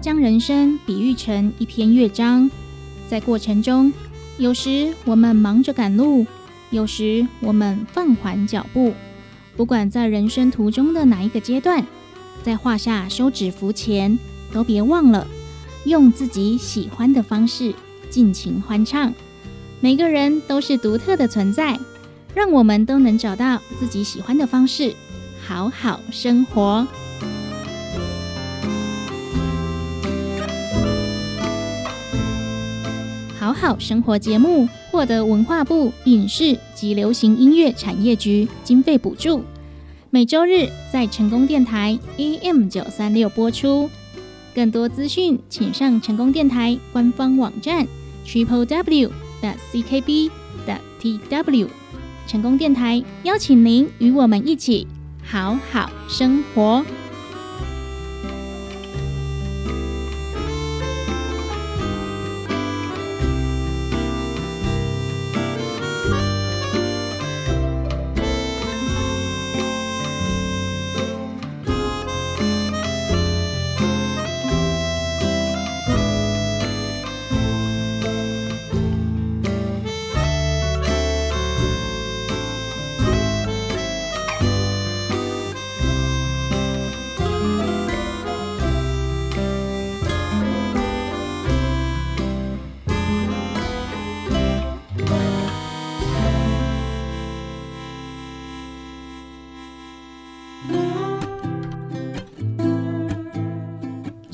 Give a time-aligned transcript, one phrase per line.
[0.00, 2.50] 将人生比喻成一篇乐章，
[3.06, 3.92] 在过程中，
[4.38, 6.26] 有时我们忙着赶路，
[6.70, 8.94] 有时我们放缓脚步。
[9.56, 11.84] 不管在人生途中的哪一个阶段，
[12.42, 14.18] 在画下休止符前，
[14.52, 15.26] 都别忘了
[15.84, 17.74] 用自己喜欢的方式
[18.08, 19.12] 尽情欢唱。
[19.80, 21.78] 每个人都是独特的存在，
[22.34, 24.94] 让我们都能找到自己喜欢的方式，
[25.46, 26.86] 好好生活。
[33.40, 39.42] 好好生活节目获得文化部影视及流行音乐产业局经费补助，
[40.10, 43.88] 每周日在成功电台 AM 九三六播出。
[44.54, 47.86] 更多资讯，请上成功电台官方网站
[48.26, 49.10] triple w
[49.40, 50.30] 的 ckb
[50.66, 51.66] 的 tw。
[52.26, 54.86] 成功电台邀请您与我们一起
[55.24, 56.84] 好好生活。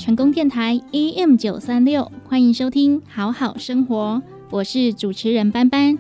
[0.07, 5.99] 成功电台 AM 九三六，欢迎收听好好生活，我是主持人班班。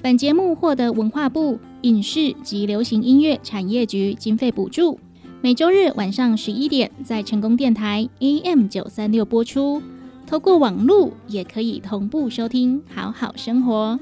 [0.00, 5.00] 本节目获得文化部影视及流行音乐产业局经费补助，
[5.42, 9.82] 每周日晚上十一点在成功电台 AM 九三六播出。
[10.24, 13.98] 透过网络也可以同步收听好好生活。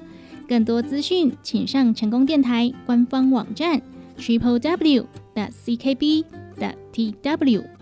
[0.46, 3.80] 更多资讯，请上成功电台官方网站
[4.18, 6.24] triple w 的 ckb
[6.58, 7.75] 的 tw。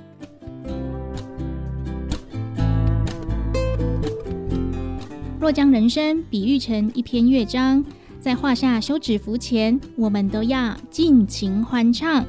[5.45, 7.85] 若将人生比喻成一篇乐章，
[8.19, 12.25] 在画下休止符前，我们都要尽情欢唱。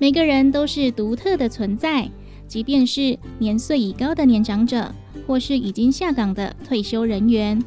[0.00, 2.10] 每个人都是独特的存在，
[2.48, 4.92] 即便是年岁已高的年长者，
[5.28, 7.62] 或是已经下岗的退休人员，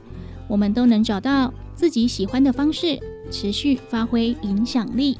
[0.49, 2.99] 我们都能找到自己喜欢的方式，
[3.31, 5.17] 持续发挥影响力。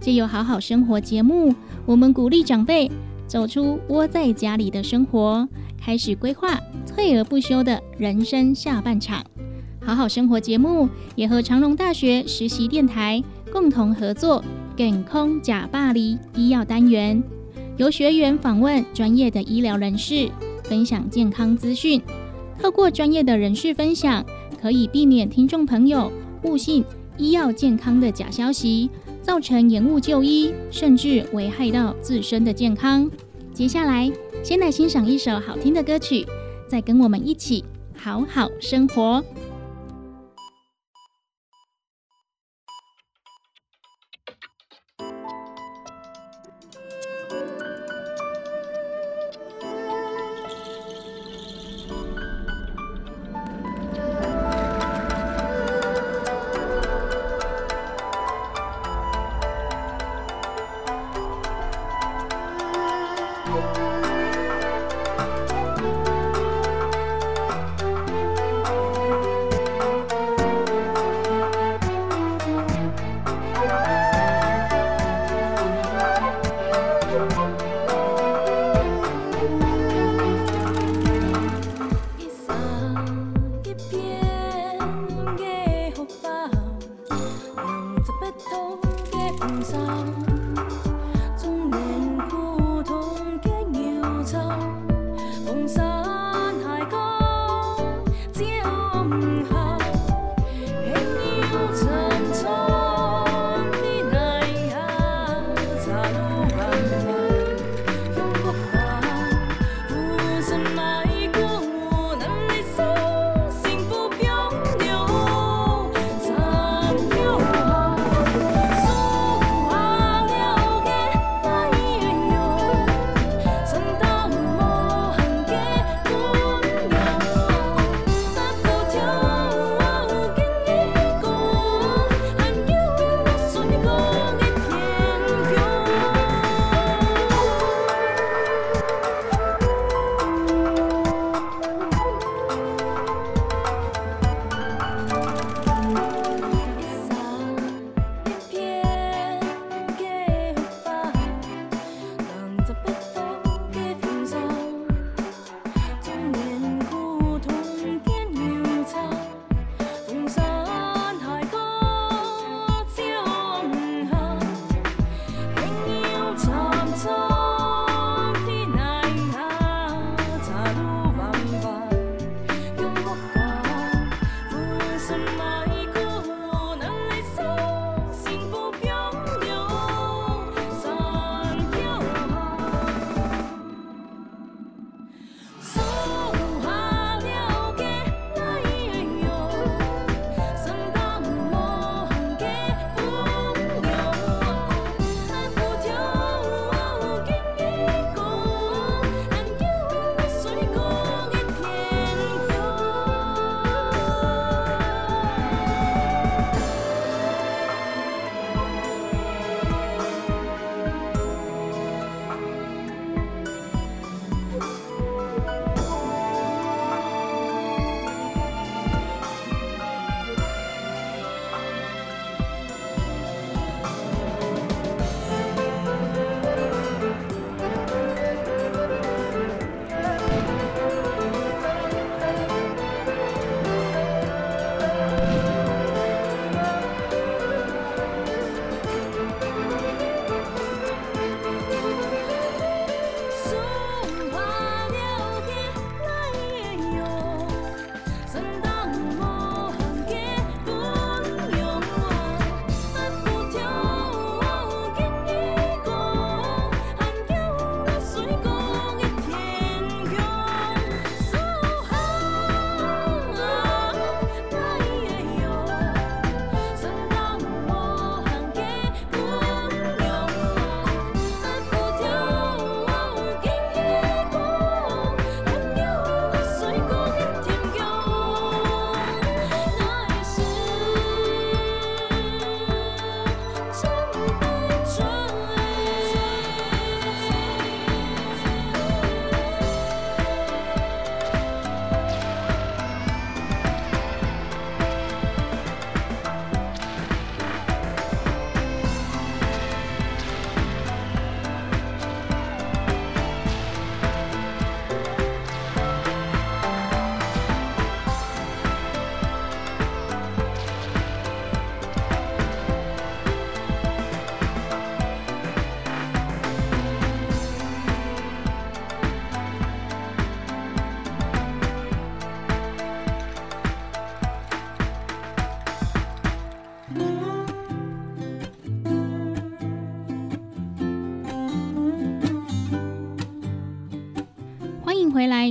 [0.00, 1.54] 借由好好生活节目，
[1.84, 2.90] 我们鼓励长辈
[3.26, 5.46] 走出窝在家里的生活。
[5.88, 9.24] 开始规划退而不休的人生下半场。
[9.80, 14.44] 好好生活节目也和长荣大学实习电台共同合作
[14.76, 17.22] “健空假巴黎”医药单元，
[17.78, 20.30] 由学员访问专业的医疗人士，
[20.64, 22.02] 分享健康资讯。
[22.60, 24.22] 透过专业的人士分享，
[24.60, 26.12] 可以避免听众朋友
[26.42, 26.84] 误信
[27.16, 28.90] 医药健康的假消息，
[29.22, 33.10] 造成延误就医，甚至危害到自身的健康。
[33.54, 34.12] 接下来。
[34.42, 36.26] 先来欣赏一首好听的歌曲，
[36.66, 39.22] 再跟我们一起好好生活。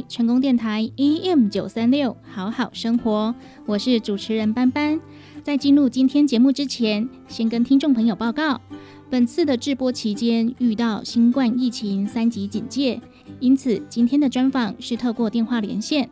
[0.08, 5.00] 成功电台 AM 九三六，好好生活，我是主持人班班。
[5.44, 8.62] 在进入今天节目之前，先跟听众朋友报告，
[9.10, 13.02] 本次的直播期间遇到新冠疫情三级警戒，
[13.42, 16.10] 因此今天的专访是透过电话连线。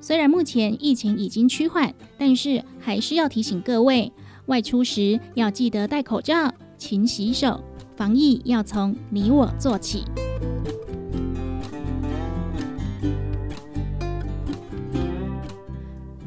[0.00, 4.10] 虽然目前疫情已经趋缓，但是还是要提醒各位，
[4.46, 7.62] 外出时要记得戴口罩，勤洗手，
[7.94, 10.04] 防疫要从你我做起。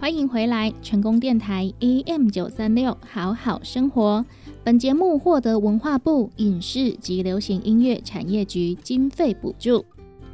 [0.02, 4.26] 欢迎回来，成功电台 AM 九三六，好好生活。
[4.64, 9.86] 本节目获得文化部影视及流行音乐产业局经费补助。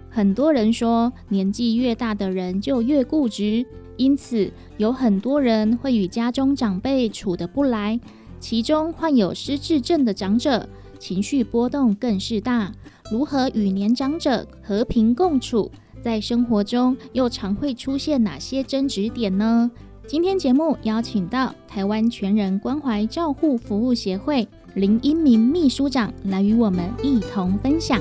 [0.10, 3.66] 很多人说，年纪越大的人就越固执，
[3.98, 8.00] 因此有很多人会与家中长辈处得不来。
[8.40, 12.72] 其中患有失智症的长者，情绪波动更是大。
[13.12, 15.70] 如何与年长者和平共处？
[16.01, 19.70] 在生活中又常会出现哪些争执点呢？
[20.08, 28.00] 今天节目邀请到台湾全人关怀照护服务协会林英明秘书长来与我们一同分享。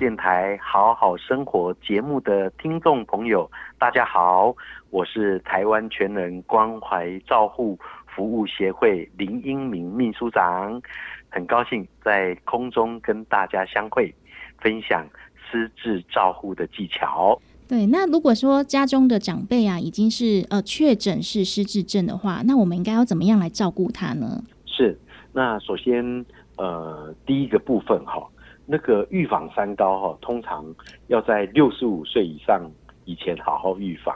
[0.00, 3.46] 电台好好生活节目的听众朋友，
[3.78, 4.56] 大家好，
[4.88, 10.80] 我是台湾全人关怀照护服务协会林英明秘书长，
[11.28, 14.14] 很高兴在空中跟大家相会，
[14.62, 15.06] 分享
[15.50, 17.38] 失智照护的技巧。
[17.68, 24.42] 对，那如果说家中的长辈啊，已经是呃确诊是失智症的话，那我们应该要怎么样来照顾他呢？
[24.64, 24.98] 是，
[25.34, 26.24] 那首先
[26.56, 28.26] 呃第一个部分哈。
[28.72, 30.64] 那个预防三高哈，通常
[31.08, 32.70] 要在六十五岁以上
[33.04, 34.14] 以前好好预防。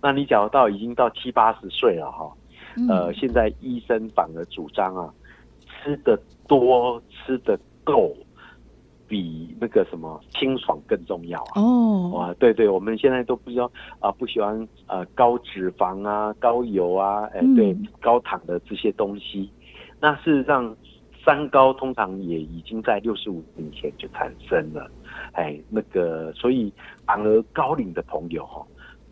[0.00, 2.32] 那你假如到已经到七八十岁了哈，
[2.88, 5.12] 呃，现在医生反而主张啊，
[5.66, 6.16] 吃的
[6.46, 8.14] 多、吃的够，
[9.08, 11.60] 比那个什么清爽更重要啊。
[11.60, 19.50] 哦，哇，对对，我们现在都不知道啊，不喜欢呃高脂肪啊、高油啊，哎，对，高糖的这些东西。
[19.98, 20.76] 那事实上。
[21.24, 24.90] 三高通常也已经在六十五年前就产生了，
[25.32, 26.70] 哎，那个，所以
[27.06, 28.62] 反而高龄的朋友哈，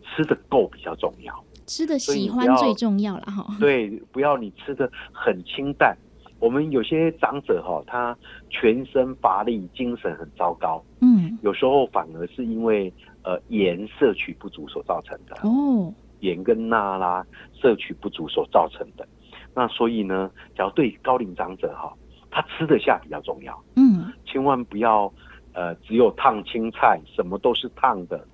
[0.03, 1.33] 吃的够比较重要，
[1.65, 3.57] 吃的喜欢最重要了哈。
[3.59, 5.97] 对，不要你吃的很清淡。
[6.39, 8.15] 我们有些长者哈，他
[8.49, 12.93] 全身乏力，精神很糟糕，嗯，有时候反而是因为
[13.23, 19.07] 呃盐摄取不足所造成的哦，盐跟钠啦摄取不足所造成的。
[19.55, 21.91] 那所以呢，只要对高龄长者哈。
[22.33, 25.11] 他吃得下比较重要，嗯，千万不要，
[25.53, 28.25] 呃，只有烫青菜，什么都是烫的，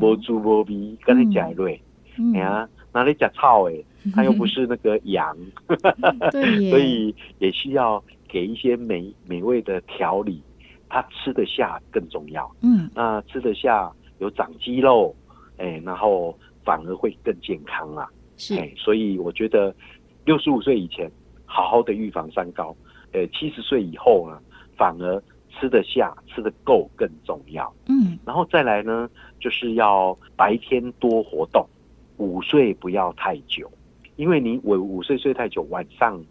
[0.00, 1.82] 无猪无鼻，跟你讲对，
[2.34, 3.74] 哎呀，哪里讲草哎，
[4.14, 5.36] 他又不是那个羊，
[6.70, 10.40] 所以也需要给一些美美味的调理，
[10.88, 15.12] 他吃得下更重要，嗯，那吃得下有长肌肉，
[15.56, 19.74] 哎，然后反而会更健康啊，是，所以我觉得
[20.24, 21.10] 六十五岁以前
[21.44, 22.72] 好好的预防三高。
[23.12, 24.40] 呃，七十岁以后呢，
[24.76, 27.72] 反而吃得下、吃得够更重要。
[27.86, 29.08] 嗯，然后再来呢，
[29.40, 31.66] 就是要白天多活动，
[32.18, 33.70] 午睡不要太久，
[34.16, 36.22] 因为你午午睡睡太久，晚上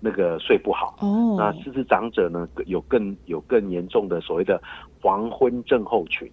[0.00, 0.96] 那个睡不好。
[1.00, 4.62] 哦，那失智长者呢，有更有更严重的所谓的
[5.00, 6.30] 黄昏症候群。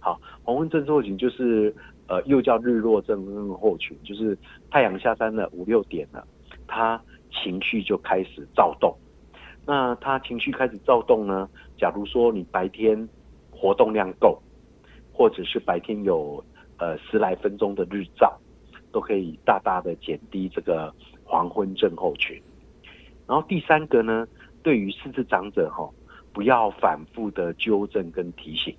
[0.00, 1.74] 好，黄昏症候群就是
[2.08, 4.36] 呃，又叫日落症候群，就是
[4.70, 6.26] 太阳下山了五六点了，
[6.66, 8.94] 他情绪就开始躁动。
[9.66, 11.48] 那他情绪开始躁动呢？
[11.78, 13.08] 假如说你白天
[13.50, 14.38] 活动量够，
[15.12, 16.44] 或者是白天有
[16.78, 18.38] 呃十来分钟的日照，
[18.92, 20.92] 都可以大大的减低这个
[21.24, 22.40] 黄昏症候群。
[23.26, 24.28] 然后第三个呢，
[24.62, 25.88] 对于失智长者哈，
[26.32, 28.74] 不要反复的纠正跟提醒。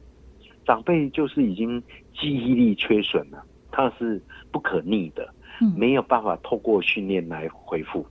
[0.66, 1.82] 长辈就是已经
[2.14, 5.34] 记忆力缺损了，他是不可逆的，
[5.76, 8.06] 没有办法透过训练来恢复。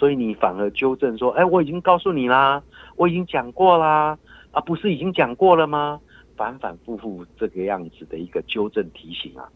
[0.00, 2.62] 所以你反而纠正说，哎，我已经告诉你啦，
[2.96, 4.18] 我已经讲过啦，
[4.50, 6.00] 啊，不是已经讲过了吗？
[6.38, 9.46] 反反复复这个样子的一个纠正提醒啊，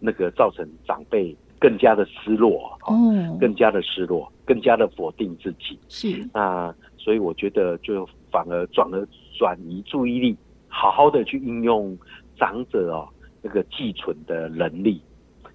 [0.00, 5.78] 那个造成长辈更加的失落，哦，更加的失落，更加的否定自己。
[5.90, 9.06] 是，那所以我觉得就反而转而
[9.38, 10.34] 转移注意力，
[10.68, 11.94] 好好的去应用
[12.38, 13.06] 长者哦
[13.42, 15.02] 那个寄存的能力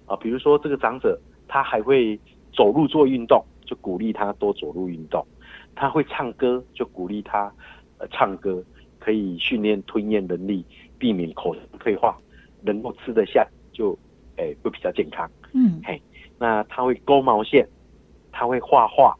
[0.06, 2.16] 啊，比如说这个长者他还会
[2.54, 3.44] 走路做运动。
[3.72, 5.26] 就鼓励他多走路运动，
[5.74, 7.50] 他会唱歌就鼓励他，
[7.96, 8.62] 呃，唱歌
[8.98, 10.62] 可以训练吞咽能力，
[10.98, 12.18] 避免口腔退化，
[12.60, 13.96] 能够吃得下就，
[14.36, 15.26] 诶会比较健康。
[15.54, 16.02] 嗯，嘿，
[16.38, 17.66] 那他会勾毛线，
[18.30, 19.16] 他会画画，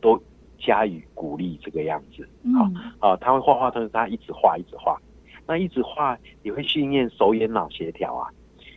[0.00, 0.18] 都
[0.58, 2.26] 加以鼓励这个样子。
[2.56, 4.98] 好，啊，他会画画，但是他一直画，一直画，
[5.46, 8.30] 那一直画也会训练手眼脑协调啊。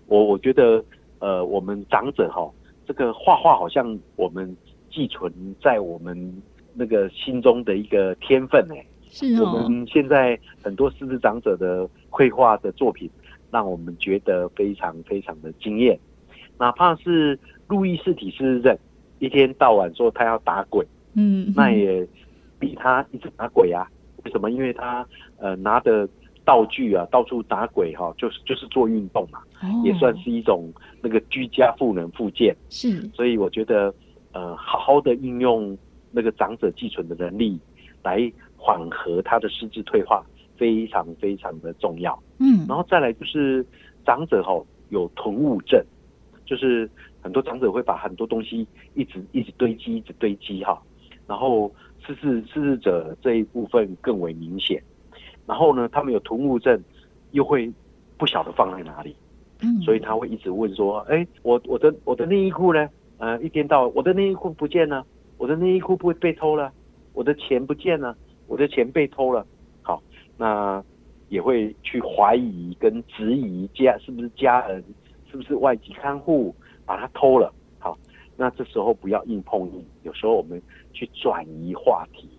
[0.07, 0.83] 我我觉得，
[1.19, 2.51] 呃，我们长者哈，
[2.85, 4.53] 这个画画好像我们
[4.93, 6.41] 寄存在我们
[6.73, 8.85] 那个心中的一个天分哎。
[9.09, 9.51] 是哦。
[9.53, 13.09] 我们现在很多狮子长者的绘画的作品，
[13.51, 15.99] 让我们觉得非常非常的惊艳。
[16.57, 18.77] 哪怕是路易斯体诗人，
[19.19, 20.85] 一天到晚说他要打鬼，
[21.15, 22.07] 嗯，那也
[22.59, 23.87] 比他一直打鬼啊？
[24.23, 24.51] 为什么？
[24.51, 25.05] 因为他
[25.37, 26.07] 呃拿的
[26.45, 29.39] 道具啊，到处打鬼哈，就是就是做运动嘛，
[29.83, 30.71] 也算是一种
[31.01, 32.55] 那个居家赋能附件。
[32.69, 33.93] 是，所以我觉得
[34.33, 35.77] 呃，好好的应用
[36.11, 37.59] 那个长者寄存的能力，
[38.03, 40.23] 来缓和他的失智退化，
[40.57, 42.21] 非常非常的重要。
[42.39, 43.65] 嗯，然后再来就是
[44.05, 45.83] 长者哈有囤物症。
[46.45, 46.89] 就是
[47.21, 50.77] 很多长者会把很多东西一直一直堆积，一直堆积哈，
[51.25, 51.73] 然后
[52.05, 54.83] 失智失智者这一部分更为明显，
[55.47, 56.77] 然后呢，他们有囤物症，
[57.31, 57.71] 又会
[58.17, 59.15] 不晓得放在哪里，
[59.61, 62.89] 嗯，所以他会一直问说，哎，我我的我的内衣裤呢？
[63.23, 65.05] 呃，一天到晚我的内衣裤不见了，
[65.37, 66.73] 我的内衣裤不会被偷了，
[67.13, 68.13] 我的钱不见了，
[68.47, 69.47] 我的钱被偷了，
[69.81, 70.03] 好，
[70.37, 70.83] 那
[71.29, 74.83] 也会去怀疑跟质疑家是不是家人。
[75.31, 76.53] 是不是外籍看护
[76.85, 77.51] 把他偷了？
[77.79, 77.97] 好，
[78.37, 80.61] 那这时候不要硬碰硬，有时候我们
[80.91, 82.29] 去转移话题，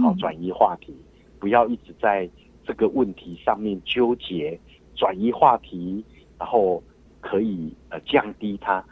[0.00, 0.96] 好，转移话题，
[1.40, 2.30] 不要一直在
[2.64, 4.58] 这个问题上面纠结，
[4.94, 6.02] 转移话题，
[6.38, 6.82] 然后
[7.20, 8.82] 可以呃降低他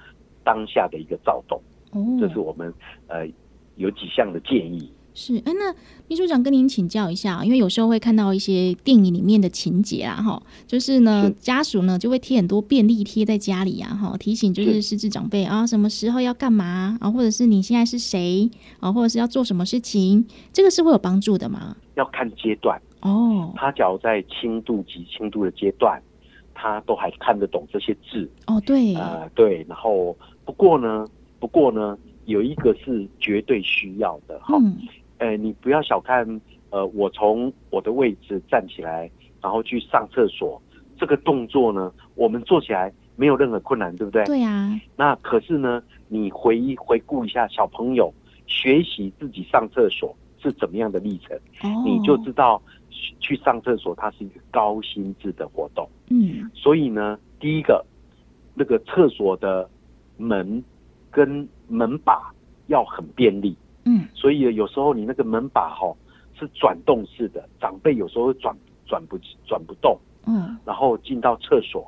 [0.47, 1.61] 当下的一个躁动。
[1.91, 2.73] 哦，这是我们
[3.09, 3.27] 呃
[3.75, 4.91] 有几项的建议。
[5.19, 5.75] 是，哎，那
[6.09, 14.83] 秘书长跟您请教一下，因为有时候会看到一些电影里面的情节啊，哈，就是呢，家属呢就会贴很多便利贴在家里啊，哈，提醒就是。
[14.83, 16.99] 失智长辈啊，什么时候要干嘛？
[17.01, 18.51] 啊，或者是你现在是谁？
[18.79, 20.23] 啊，或者是要做什么事情，
[20.53, 21.75] 这个是会有帮助的吗？
[21.95, 22.79] 要看阶段。
[23.01, 25.99] 哦，他只要在轻度及轻度的阶段，
[26.55, 28.31] 他都还看得懂这些字。
[28.47, 30.15] 哦，对，呃，对，然后
[30.47, 31.05] 不过呢，
[31.39, 34.57] 不过呢，有一个是绝对需要的，哈。
[35.19, 39.11] 呃，你不要小看，呃，我从我的位置站起来，
[39.43, 40.61] 然后去上厕所，
[40.99, 44.25] 这个动作呢，我们做起来没有任何困难，对不对？
[44.25, 44.79] 对呀。
[44.95, 48.13] 那可是呢，你回忆回顾一下小朋友
[48.47, 51.39] 学习自己上厕所是怎么样的历程，
[51.85, 52.63] 你就知道
[53.19, 55.89] 去上厕所它是一个高心智的活动。
[56.11, 56.49] 嗯。
[56.55, 57.83] 所以呢，第一个，
[58.55, 59.69] 那个厕所的
[60.17, 60.63] 门
[61.11, 62.33] 跟门把
[62.67, 63.57] 要很便利。
[63.85, 65.95] 嗯，所以有时候你那个门把哈
[66.39, 68.55] 是转动式的，长辈有时候转
[68.85, 71.87] 转不转不动，嗯，然后进到厕所，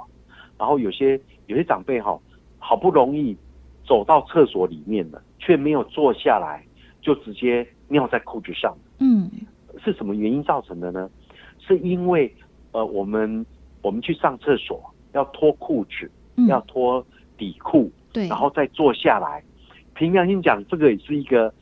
[0.57, 2.19] 然后有些有些长辈哈
[2.59, 3.37] 好不容易
[3.85, 6.65] 走到厕所里面了，却没有坐下来，
[7.03, 9.29] 就直接尿在裤子上，嗯，
[9.83, 11.11] 是什么原因造成的呢？
[11.59, 12.33] 是因为
[12.71, 13.45] 呃我们
[13.83, 14.81] 我们去上厕所
[15.15, 16.09] 要脱裤子，
[16.47, 17.05] 要脱
[17.37, 19.43] 底裤，对，然后再坐下来，
[19.95, 21.53] 凭良心讲，这个也是一个。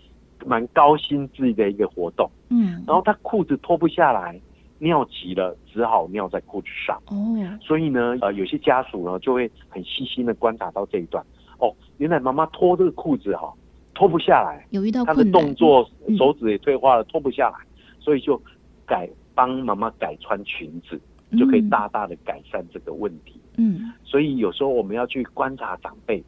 [0.44, 4.38] 蛮高薪智的一个活动，嗯，然后他裤子脱不下来，
[4.78, 7.02] 尿急了，只好尿在裤子上。
[7.06, 11.25] 哦，所以呢，呃，有些家属呢就会很细心的观察到这一段。
[11.58, 13.52] 哦，原来妈妈脱这个裤子哈，
[13.94, 17.58] 脱不下来，有遇到他的动作，手指也退化了，脱不下来，
[17.99, 18.40] 所以就
[18.86, 21.00] 改帮妈妈改穿裙子，
[21.36, 23.40] 就可以大大的改善这个问题。
[23.56, 26.23] 嗯，所以有时候我们要去观察长辈，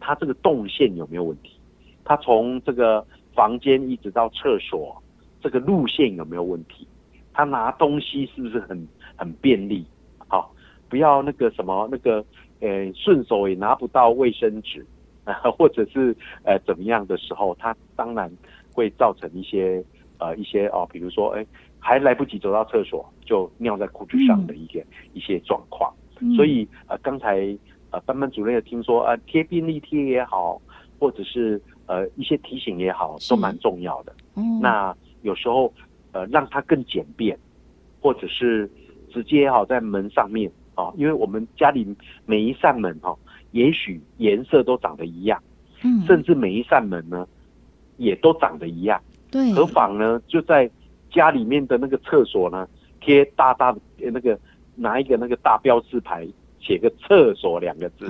[0.00, 1.52] 他这个动线有没有问题，
[2.04, 3.06] 他从这个。
[3.32, 5.00] 房间一直到厕所，
[5.40, 6.86] 这个路线有没有问题？
[7.32, 9.86] 他拿东西是不是很很便利？
[10.26, 10.52] 好，
[10.88, 12.22] 不要那个什么那个，
[12.58, 14.84] 呃，顺手也拿不到卫生纸
[15.24, 18.30] 啊， 或者是呃怎么样的时候，他当然
[18.74, 19.82] 会造成一些
[20.18, 21.46] 呃一些哦，比如说哎，
[21.78, 24.84] 还来不及走到厕所就尿在裤子上的一个
[25.14, 25.90] 一些状况。
[26.36, 27.56] 所以呃，刚才
[27.90, 30.60] 呃班班主任也听说呃贴便利贴也好，
[30.98, 31.60] 或者是。
[31.86, 34.14] 呃，一些提醒也好，都蛮重要的。
[34.36, 35.74] 嗯，那有时候
[36.12, 37.36] 呃，让它更简便，
[38.00, 38.70] 或者是
[39.12, 41.84] 直接哈在门上面啊，因为我们家里
[42.26, 43.12] 每一扇门哈，
[43.50, 45.42] 也许颜色都长得一样，
[45.82, 47.26] 嗯，甚至每一扇门呢，
[47.96, 49.02] 也都长得一样。
[49.28, 50.22] 对，何妨呢？
[50.28, 50.70] 就在
[51.10, 52.68] 家里面的那个厕所呢，
[53.00, 54.38] 贴大大的那个
[54.76, 56.24] 拿一个那个大标志牌，
[56.60, 58.06] 写个“厕所”两个字，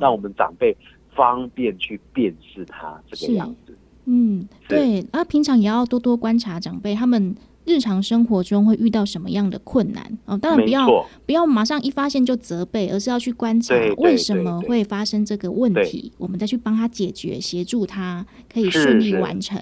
[0.00, 0.76] 让我们长辈。
[1.12, 7.34] 方便去辨识它这个样子，嗯，对，啊，平常也要多多观察长辈，他们
[7.64, 10.18] 日常生活中会遇到什么样的困难？
[10.24, 10.38] 哦？
[10.38, 10.86] 当然不要
[11.26, 19.60] 不要马上一发现就责备，而是要去观察为什么会发生这个问题，我们再去帮他解决，协助他可以顺利完成。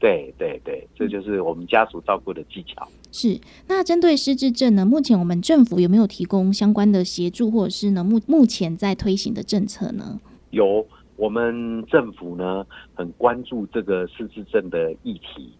[0.00, 2.86] 对对对，这就是我们家属照顾的技巧。
[3.12, 4.84] 是那针对失智症呢？
[4.84, 10.20] 目前我们政府有没有提供相关的协助，或者是呢目目前在推行的政策呢？
[10.50, 15.52] 有，我们政府呢很关注这个失智症的议题。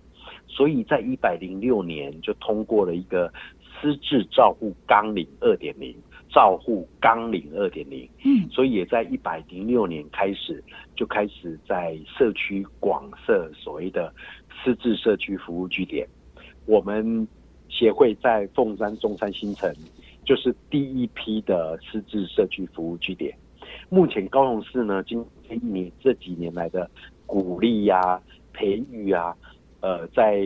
[0.47, 3.33] 所以在一百零六年就通过了一个
[3.81, 5.95] 失智照护纲领二点零，
[6.29, 8.07] 照护纲领二点零。
[8.25, 10.63] 嗯，所以也在一百零六年开始
[10.97, 14.13] 就开始在社区广设所谓的
[14.63, 16.07] 失智社区服务据点。
[16.67, 17.27] 我们
[17.71, 19.73] 协会在凤山、中山、新城
[20.25, 23.35] 就是第一批的失智社区服务据点。
[23.89, 26.91] 目前高雄市呢，今这一年这几年来的
[27.25, 28.21] 鼓励呀、
[28.53, 29.35] 培育啊。
[29.81, 30.43] 呃，在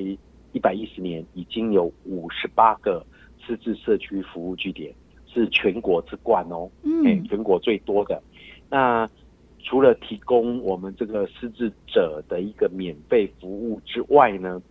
[0.52, 3.04] 一百一十年已经有五十八个
[3.44, 4.94] 失智社区服务据点，
[5.26, 8.22] 是全国之冠哦，嗯，全国最多的。
[8.70, 9.10] 那
[9.58, 14.62] 除了提供我们这个失智者的一个免费服务之外呢，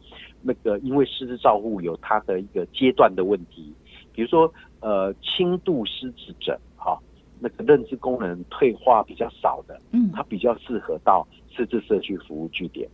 [0.43, 3.73] 那个因为失智照护有它的一个阶段的问题，
[4.13, 6.99] 比如说呃轻度失智者哈，
[7.39, 12.87] 那个认知功能退化比较少的，嗯，他比较适合到失智社区服务据点，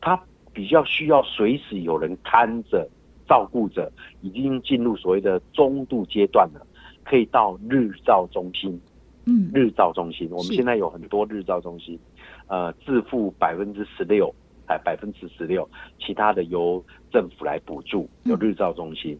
[0.00, 0.18] 他。
[0.56, 2.88] 比较需要随时有人看着、
[3.28, 6.66] 照顾着，已经进入所谓的中度阶段了，
[7.04, 8.80] 可以到日照中心。
[9.26, 11.98] 嗯，日照中心，我们现在有很多日照中心，
[12.46, 14.34] 呃，自付百分之十六，
[14.66, 18.08] 哎，百分之十六，其他的由政府来补助。
[18.24, 19.18] 有日照中心，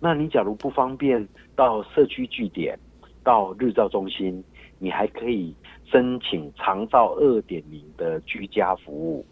[0.00, 2.78] 那你假如不方便到社区据点，
[3.22, 4.42] 到日照中心，
[4.78, 5.54] 你还可以
[5.84, 9.24] 申请长照二点零的居家服务。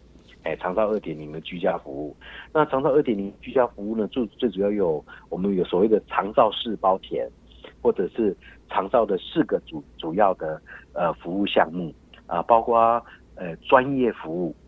[0.43, 2.15] 哎，长照二点零的居家服务，
[2.53, 7.27] 那长照二点零居家服务呢，最最主要有我们有所谓的长照四包田，
[7.81, 8.37] 或者是
[8.69, 10.61] 长照的四个主主要的
[10.93, 11.91] 呃服务项目
[12.27, 14.64] 啊，包括呃专业服务，好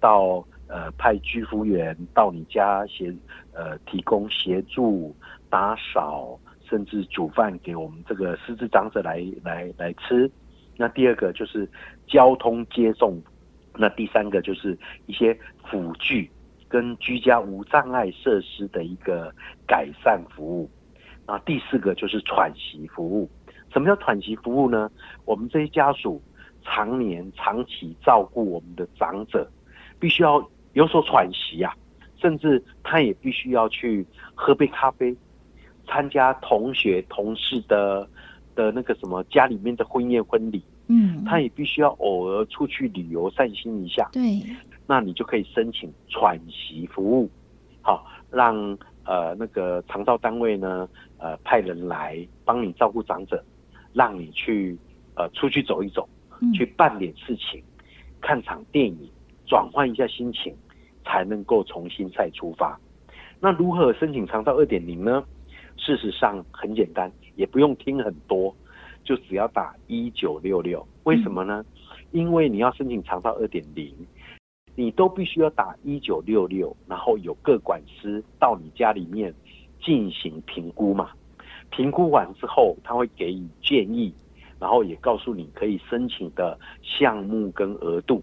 [0.00, 3.14] 到呃派居服员到你家协
[3.52, 5.14] 呃提供协助
[5.48, 10.30] 打扫，甚至煮饭给我们这个失智长者来来来吃。
[10.76, 11.68] 那第二个就是
[12.06, 13.20] 交通接送。
[13.78, 16.30] 那第三个就是一些辅具
[16.66, 19.30] 跟居家无障碍设施的一个
[19.66, 20.70] 改善服务，
[21.26, 23.28] 那，第四个就是喘息服务。
[23.70, 24.90] 什么叫喘息服务呢？
[25.26, 26.22] 我们这些家属
[26.62, 29.46] 常年长期照顾我们的长者，
[29.98, 31.72] 必须要有所喘息啊，
[32.16, 35.16] 甚至他也必须要去喝杯咖啡，
[35.86, 38.08] 参加同学同事的
[38.54, 40.62] 的那个什么家里面的婚宴婚礼。
[40.88, 44.08] 嗯，他也必须要偶尔出去旅游散心一下。
[44.12, 44.40] 对，
[44.86, 47.28] 那你就可以申请喘息服务，
[47.82, 48.54] 好，让
[49.04, 53.42] 呃那个长照单位呢，呃派人来帮你照顾长者，
[53.92, 54.78] 让你去
[55.16, 56.08] 呃出去走一走，
[56.54, 57.60] 去办点事情，
[58.20, 59.10] 看场电影，
[59.46, 60.54] 转换一下心情，
[61.04, 62.78] 才能够重新再出发。
[63.40, 65.24] 那如何申请长照二点零呢？
[65.76, 68.54] 事实上很简单，也不用听很多。
[69.04, 71.64] 就只要打一九六六，为什么呢？
[72.10, 73.94] 因为你要申请长照二点零，
[74.74, 79.32] 你都必须要打一九六六，然后有各管师到你家里面
[79.80, 81.10] 进行评估嘛。
[81.70, 84.12] 评估完之后，他会给予建议，
[84.58, 88.20] 然后也告诉你可以申请的项目跟额度。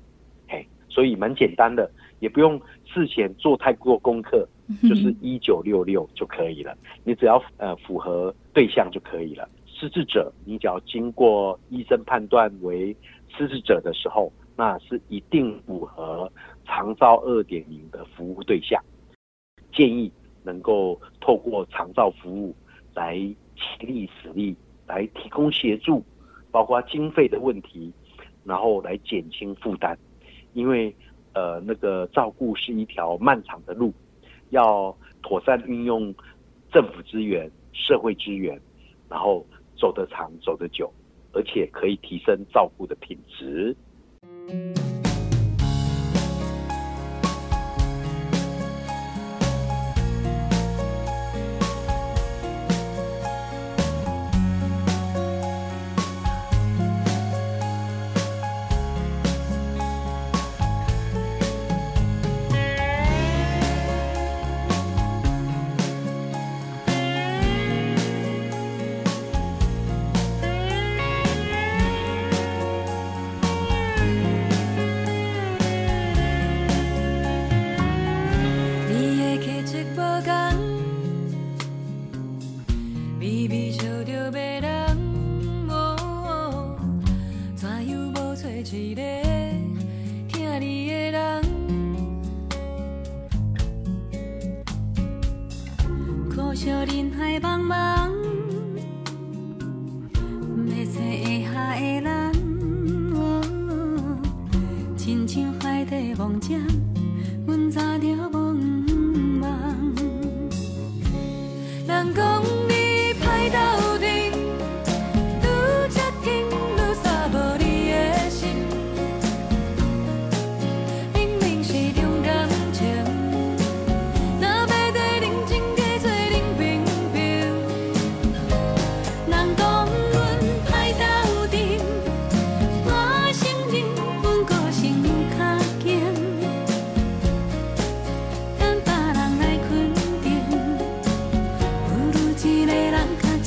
[0.93, 4.47] 嘿，所以蛮简单的，也不用事前做太多功课，
[4.87, 6.77] 就是一九六六就可以了。
[7.03, 9.49] 你只要呃符合对象就可以了。
[9.65, 12.95] 失智者，你只要经过医生判断为
[13.35, 16.31] 失智者的时候，那是一定符合
[16.65, 18.81] 长照二点零的服务对象。
[19.73, 20.11] 建议
[20.43, 22.55] 能够透过长照服务
[22.93, 23.17] 来
[23.55, 26.03] 齐力使力，来提供协助，
[26.51, 27.91] 包括经费的问题，
[28.45, 29.97] 然后来减轻负担。
[30.53, 30.95] 因为
[31.33, 33.93] 呃，那个照顾是一条漫长的路，
[34.49, 36.13] 要妥善运用
[36.71, 38.59] 政府资源、社会资源，
[39.09, 39.45] 然后。
[39.75, 40.89] 走得长，走得久，
[41.33, 43.75] 而且可以提升照顾的品质。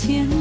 [0.09, 0.36] 您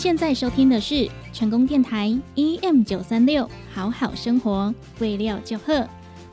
[0.00, 5.86] 现在收听的是成功电台 EM 九三六，好好生活，未料就贺。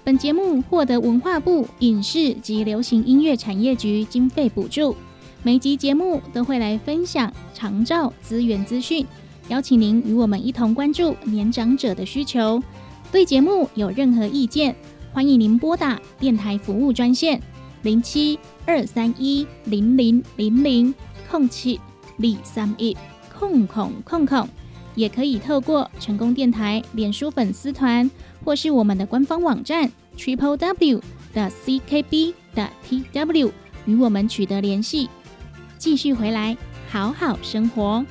[0.05, 4.95] 本节目获得文化部影视及流行音乐产业局经费补助。
[5.43, 9.05] 每集节目都会来分享长照资源资讯，
[9.49, 12.63] 邀请您与我们一同关注年长者的需求。
[13.11, 14.73] 对节目有任何意见，
[15.11, 17.41] 欢迎您拨打电台服务专线
[17.81, 20.95] 零七二三一零零零零
[21.29, 21.77] 空七
[22.15, 22.95] 李三一。
[23.37, 24.47] 控控控控，
[24.95, 28.09] 也可以透过成功电台脸书粉丝团，
[28.43, 31.01] 或是我们的官方网站 triple w
[31.33, 33.51] 的 ckb 的 tw
[33.85, 35.07] 与我们取得联系。
[35.77, 36.57] 继续回来，
[36.89, 38.03] 好好生活。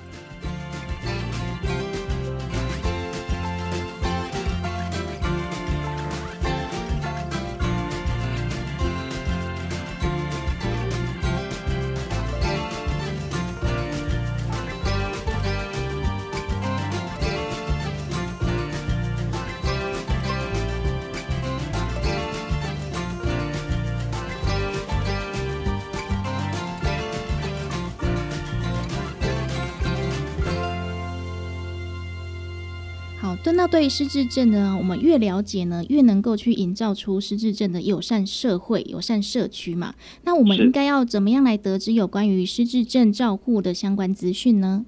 [33.52, 39.94] 那对失智症呢，我们越了解呢，越能够去营造出失智症的友善社会、友善社区嘛。
[40.24, 44.84] 那我们应该要怎么样来得知有关于失智症照护的相关资讯呢？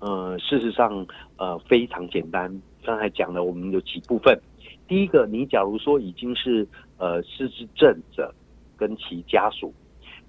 [0.00, 2.60] 呃，事实上，呃，非常简单。
[2.84, 4.38] 刚才讲了，我们有几部分。
[4.86, 8.32] 第一个，你假如说已经是呃失智症者
[8.76, 9.72] 跟其家属，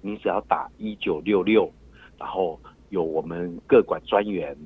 [0.02, 1.72] 你只要打一九六六，
[2.18, 2.58] 然后
[2.90, 4.56] 有我们各管专员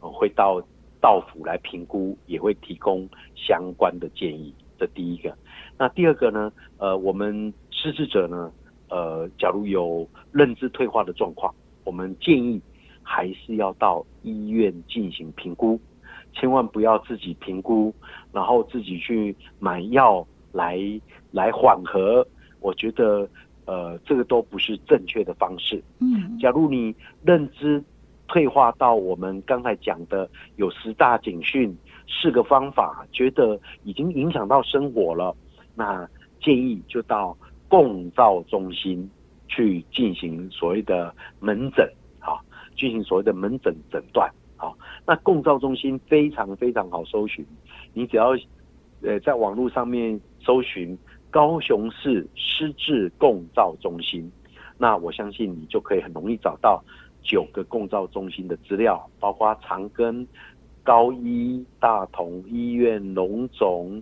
[0.00, 0.60] 会到
[1.04, 4.54] 到府来评估，也会提供相关的建议。
[4.78, 5.36] 这第一个。
[5.76, 6.50] 那第二个呢？
[6.78, 8.50] 呃，我们失智者呢，
[8.88, 12.58] 呃，假如有认知退化的状况，我们建议
[13.02, 15.78] 还是要到医院进行评估，
[16.32, 17.94] 千万不要自己评估，
[18.32, 20.78] 然后自己去买药来
[21.32, 22.26] 来缓和。
[22.60, 23.28] 我觉得，
[23.66, 25.84] 呃，这个都不是正确的方式。
[26.00, 27.84] 嗯，假如你认知
[28.26, 31.76] 退化到我们刚才讲的有十大警讯，
[32.08, 35.34] 四个方法，觉得已经影响到生活了。
[35.74, 36.08] 那
[36.40, 37.36] 建议就到
[37.68, 39.10] 共照中心
[39.48, 41.88] 去进行所谓的门诊，
[42.20, 42.40] 啊，
[42.76, 44.72] 进行所谓的门诊诊断，啊，
[45.06, 47.44] 那共照中心非常非常好搜寻，
[47.92, 48.30] 你只要
[49.02, 50.96] 呃在网络上面搜寻
[51.30, 54.30] 高雄市失智共照中心，
[54.78, 56.82] 那我相信你就可以很容易找到
[57.24, 60.24] 九个共照中心的资料，包括长庚、
[60.84, 64.00] 高医、大同医院、龙总。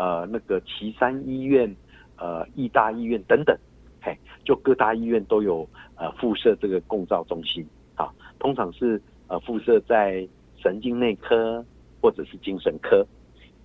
[0.00, 1.74] 呃，那个岐山医院、
[2.18, 3.58] 呃，义大医院等等，
[4.00, 8.08] 嘿，就各大医院都有呃附设这个共照中心啊。
[8.38, 10.24] 通常是呃附设在
[10.56, 11.64] 神经内科
[12.00, 13.04] 或者是精神科。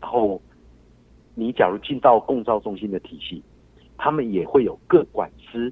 [0.01, 0.41] 然后
[1.35, 3.43] 你假如进到共照中心的体系，
[3.95, 5.71] 他们也会有各管司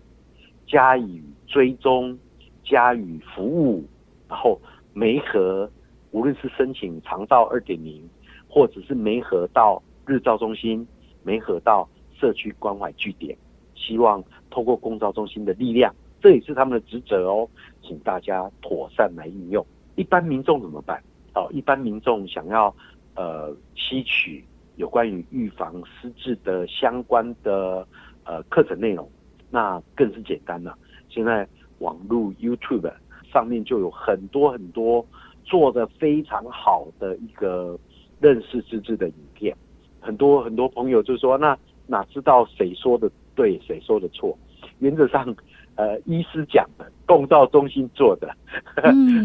[0.67, 2.15] 加以追踪、
[2.63, 3.83] 加以服务，
[4.27, 4.59] 然后
[4.93, 5.69] 媒合，
[6.11, 8.07] 无论是申请肠道二点零，
[8.47, 9.81] 或者是媒合到。
[10.07, 10.85] 日照中心
[11.23, 13.37] 没合到社区关怀据点，
[13.75, 17.47] 希望透过公照中心的力量，这也是他们的职责哦，
[17.83, 19.65] 请大家妥善来运用。
[19.95, 21.01] 一般民众怎么办？
[21.35, 22.75] 哦，一般民众想要
[23.15, 24.43] 呃吸取
[24.75, 27.87] 有关于预防失智的相关的
[28.25, 29.09] 呃课程内容，
[29.51, 30.75] 那更是简单了。
[31.09, 31.47] 现在
[31.81, 32.91] 网络 YouTube
[33.31, 35.05] 上面就有很多很多
[35.43, 37.77] 做的非常好的一个
[38.19, 39.55] 认识自治的影片。
[39.99, 44.35] 很多很多朋友就说：“那哪知道谁说的对，谁说的错？
[44.79, 45.35] 原则上，
[45.75, 48.35] 呃，医师讲的，共照中心做的，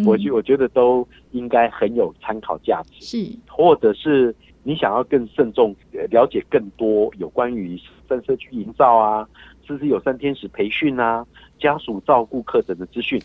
[0.07, 3.05] 我 觉我觉得都应该很有参考价值。
[3.05, 5.75] 是，或者是你想要更慎重
[6.11, 9.27] 了解更多有关于分社区营造啊，
[9.67, 11.27] 甚至有三天使培训啊，
[11.59, 13.21] 家属照顾课程的资讯，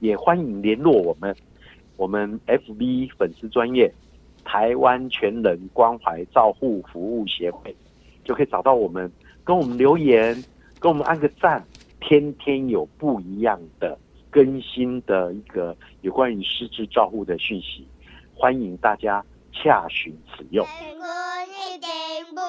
[0.00, 1.34] 也欢迎联络我们，
[1.96, 3.92] 我们 FB 粉丝专业。”
[4.48, 7.74] 台湾全人关怀照护服务协会，
[8.24, 9.10] 就可以找到我们，
[9.42, 10.40] 跟我们留言，
[10.78, 11.66] 跟我们按个赞，
[11.98, 13.98] 天天有不一样的
[14.30, 17.84] 更新的一个有关于失智照护的讯息，
[18.36, 19.20] 欢迎大家
[19.62, 20.66] 下旬使用。
[21.46, 21.88] 一定
[22.34, 22.40] 不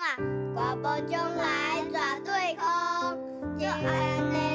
[0.00, 0.16] 啊，
[1.08, 1.44] 将来
[1.90, 2.54] 绝对
[3.58, 4.51] 就安内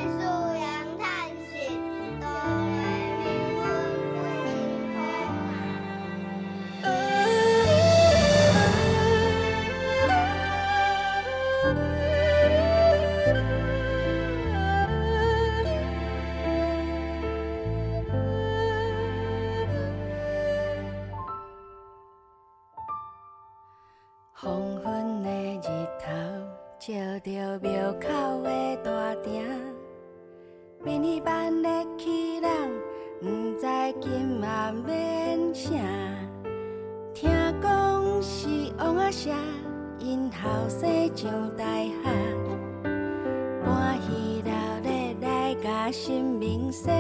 [27.88, 29.42] 着庙口的大埕，
[30.84, 31.66] 明日万日
[31.98, 32.52] 去人，
[33.22, 33.66] 不知
[34.02, 35.72] 今晚免啥。
[37.14, 37.30] 听
[37.62, 39.30] 讲是王阿舍
[40.00, 41.94] 因后生上大学，
[43.64, 44.52] 欢喜热
[44.84, 46.92] 烈来甲新明说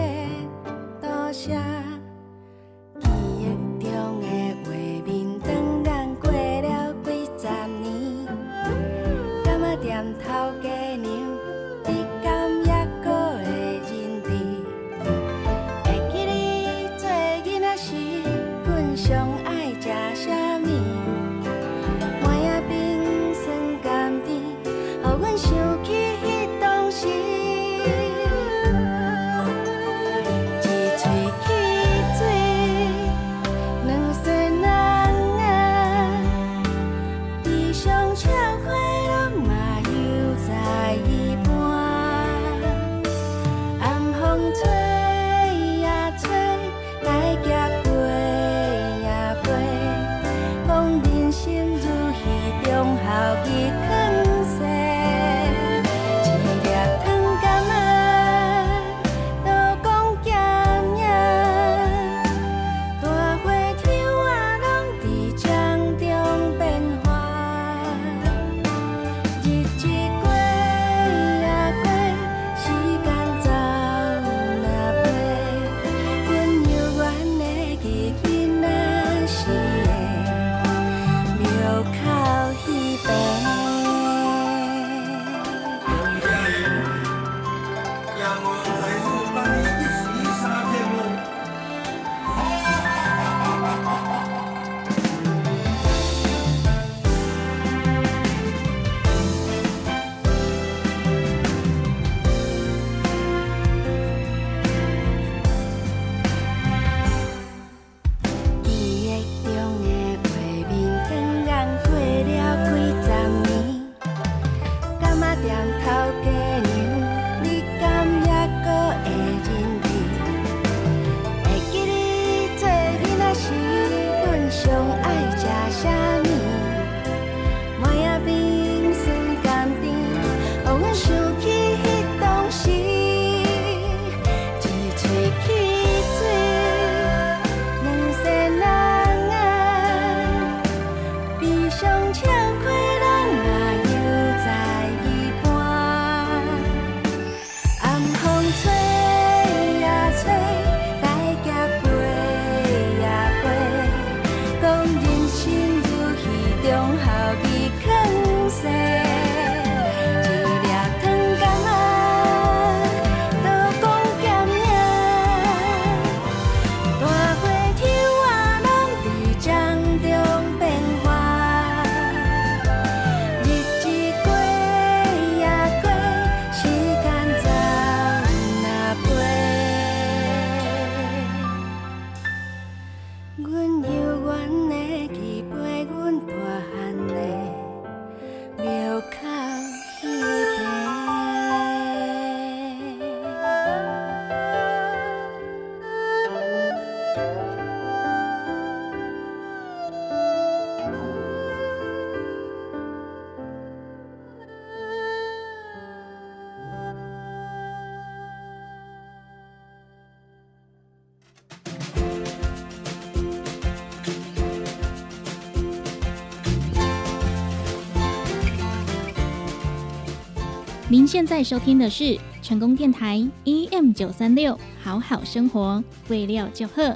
[221.08, 226.96] 现在收听的是成功电台 EM 九三六好好生活，为料就贺。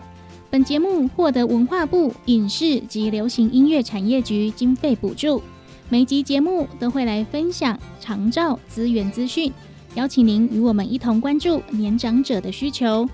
[0.49, 5.41] 本节目获得文化部影视及流行音乐产业局经费补助。
[5.87, 9.49] 每集节目都会来分享长照资源资讯，
[9.95, 13.07] 邀请您与我们一同关注年长者的需求。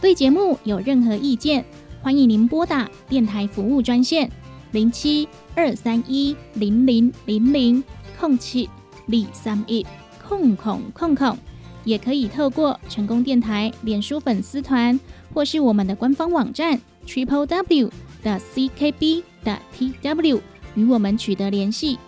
[0.00, 1.64] 对节目有任何意见，
[2.00, 4.30] 欢迎您拨打电台服务专线
[4.70, 7.82] 零七二三一零零零零
[8.20, 8.70] 空七
[9.06, 9.84] 李三一。
[10.26, 11.36] 空空空空，
[11.84, 14.98] 也可以透过成功电台脸书粉丝团，
[15.32, 17.90] 或是我们的官方网站 triple w
[18.22, 20.40] 的 ckb 的 tw
[20.74, 21.98] 与我们取得联系。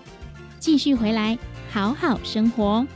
[0.58, 1.38] 继续回来，
[1.70, 2.86] 好好生活。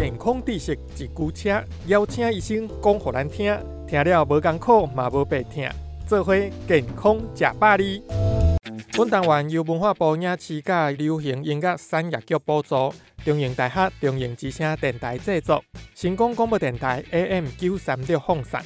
[0.00, 3.54] 健康知识一句车，邀请医生讲互咱听，
[3.86, 5.68] 听了无艰苦嘛无白听，
[6.06, 6.34] 做伙
[6.66, 8.02] 健康食百里。
[8.96, 12.90] 本单元由文化部影视甲流行音乐产业局补助，
[13.26, 15.62] 中影大学中影之声电台制作，
[15.94, 18.58] 成功广播电台 AM 九三六放送。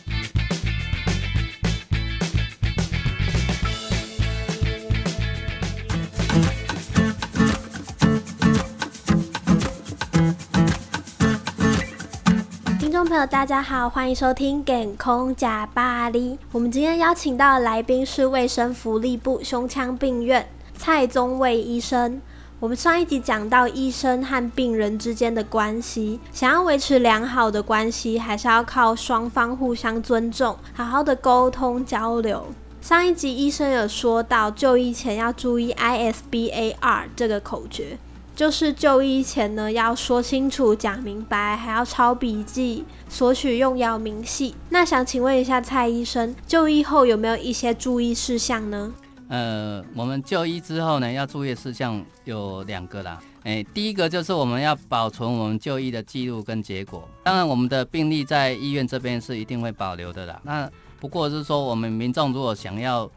[13.30, 16.32] 大家好，欢迎收听《健空假巴黎》。
[16.52, 20.46] 我们今天邀请到的来宾是卫生福利部胸腔病院
[20.76, 22.20] 蔡宗卫医生。
[22.60, 32.44] 我们上一集讲到医生和病人之间的关系，想要维持良好的关系，还是要靠双方互相尊重，好好的沟通交流。
[32.82, 37.96] 上一集医生有说到，就医前要注意 ISBAR 这个口诀。
[38.34, 44.54] 就是就医前呢，要说清楚、讲明白，还要抄笔记，索取用药明细。
[44.70, 48.92] 那想请问一下蔡医生，就医后有没有一些注意事项呢？
[49.28, 53.20] 呃，我们就医之后呢，要注意事项有两个啦。
[53.44, 57.08] 哎，第一个就是我们要保存我们就医的记录跟结果。
[57.22, 60.40] 当然，我们的病历在医院这边是一定会保留的啦。
[60.42, 60.68] 那
[60.98, 63.08] 不过是说，我们民众如果想要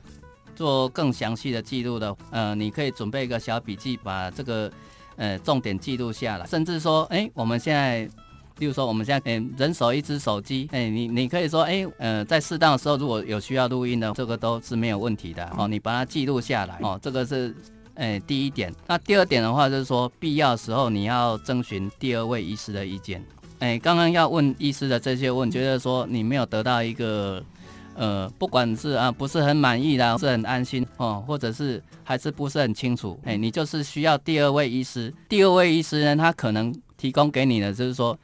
[0.56, 4.72] 做更详细的记录的，呃，你可以准备一个小笔记，把这个。
[5.18, 8.08] 呃，重点记录下来，甚至说，哎，我们现在，
[8.60, 17.56] 例如说，我们现在，哎，人手一只手机，哎，你你可以说，哎，呃，在适当的时候，如果有需要录音的，这个都是没有问题的，哦，你把它记录下来，哦，这个是，
[17.96, 18.72] 哎，第一点。
[18.86, 23.24] 那第二点的话，就是说，必要时候你要征询第二位医师的意见。
[23.60, 27.44] 哎，刚刚要问医师的这些问，觉得说你没有得到一个。
[28.00, 35.12] 呃，不管是啊，不是很满意的，是很安心哦，或者是还是不是很清楚，哎，你就是需要第二位医师。
[35.28, 38.16] 第二位医师呢，他可能提供给你的就是说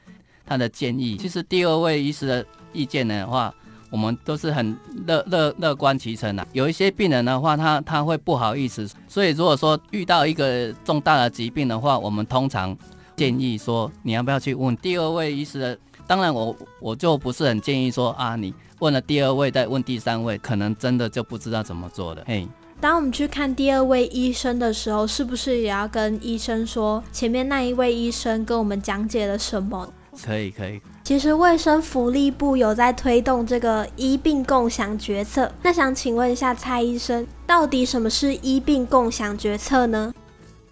[0.46, 1.18] 他的建议。
[1.18, 3.52] 其实第二位医师的意见的话，
[3.90, 6.48] 我们都是很乐乐乐观其成的。
[6.54, 12.78] 有一些病人的话，他他会不好意思，所以如果说遇到一个重大的疾病的话，我们通常
[13.16, 15.80] 建议说你要不要去问第二位医师的。
[16.06, 18.54] 当然，我我就不是很建议说啊你。
[18.84, 22.22] 问了第二位，再问第三位，可能真的就不知道怎么做了。
[22.28, 22.46] 嘿，
[22.82, 29.88] 当我们去看第二位医生的时候，是不是也要跟医生说前面那一位医生跟我们讲解了什么？
[30.22, 30.82] 可以，可以。
[31.02, 35.50] 其实卫生福利部有在推动这个医病共享决策。
[35.62, 40.14] 那想请问一下蔡医生，到底什么是医病共享决策呢？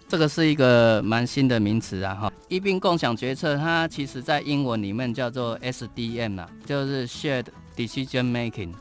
[0.06, 7.46] 这个是一个蛮新的名词啊，哈，医病共享决策，它其实在英文里面叫做 SDM 啊，就是 Shared
[7.76, 8.72] Decision Making。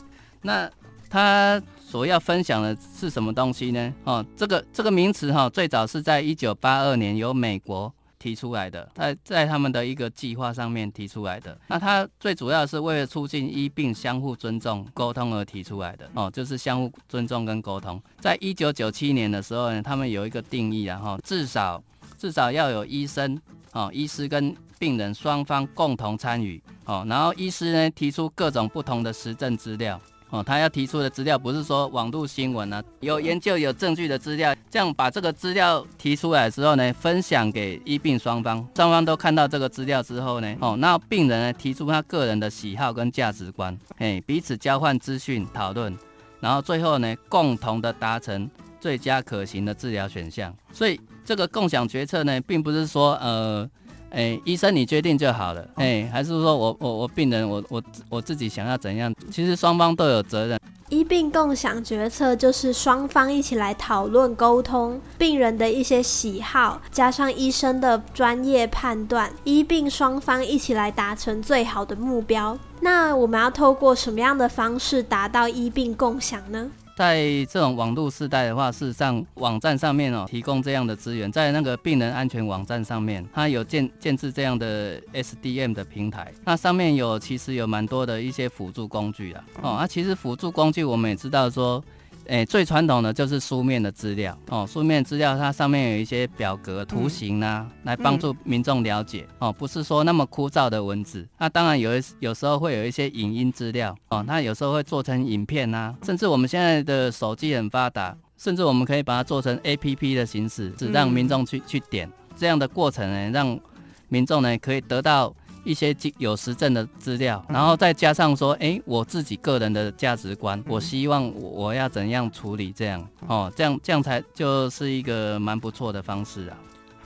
[0.41, 0.69] 那
[1.09, 3.93] 他所要分享的是什么东西呢？
[4.05, 11.57] 哦，这个这个名词哈，最早是在一九八二年由美国提出来的，在在他们的一个计划上面提出来的。
[11.67, 18.01] 那它最主要是为了促进医病相互尊重、沟通而提出来的哦，就是相互尊重跟沟通。
[18.19, 21.83] 在一九九七年的时候呢，他们有一个定义，然后至少
[22.17, 23.37] 至少要有医生
[23.73, 30.01] 哦，医师跟病人双方共同参与哦，然后医师呢提出各种不同的实证资料。
[30.31, 45.95] 哦，他要提出的资料不是说网络新闻啊，有研究有证据的资料，这样把这个资料提出来之后呢，分享给医病双方，双方都看到这个资料之后呢，哦，那病人呢提出他个人的喜好跟价值观，嘿，彼此交换资讯讨论，
[46.39, 50.51] 然后最后呢，共同的达成最佳可行的治疗选项。
[50.71, 53.69] 所以这个共享决策呢，并不是说呃。
[54.11, 55.65] 哎，医生你决定就好了。
[55.75, 59.13] 哎，还是说我我我病人我我我自己想要怎样？
[59.31, 60.59] 其实双方都有责任。
[60.89, 72.57] 医病共享决策就是双方一起来讨论沟通病人的一些喜好，加上医生的专业判断，医病双方一起来达成最好的目标。
[72.81, 76.69] 那我们要透过什么样的方式达到医病共享呢？
[76.95, 91.83] 在这种网络时代的话，事实上网站上面哦提供这样的资源，在那个病人安全网站上面，它有建建置这样的 SDM 的平台，那上面有其实有蛮多的一些辅助工具啊，哦，啊，其实辅助工具我们也知道说。
[92.27, 101.27] 诶，最传统的就是书面的资料哦，书面资料它上面有一些表格、图形呐，来帮助民众了解哦，不是说那么枯燥的文字。
[101.37, 113.59] 那当然有有时候会有一些影音资料哦，它有时候会做成影片呐，甚至我们现在的手机很发达，甚至我们可以把它做成 A P P 的形式，只让民众去去点这样的过程呢，让
[114.07, 115.35] 民众呢可以得到。
[115.63, 126.57] 一些有实证的资料，然后再加上说，哎，我自己个人的价值观，我希望我要怎样处理这样，哦，这样这样才就是一个蛮不错的方式啊。